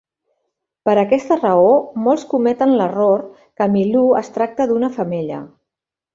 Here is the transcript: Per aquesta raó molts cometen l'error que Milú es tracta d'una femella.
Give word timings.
Per 0.87 0.93
aquesta 1.01 1.37
raó 1.41 1.67
molts 2.07 2.23
cometen 2.31 2.73
l'error 2.79 3.23
que 3.61 3.69
Milú 3.75 4.03
es 4.23 4.33
tracta 4.41 4.69
d'una 4.73 4.91
femella. 4.99 5.45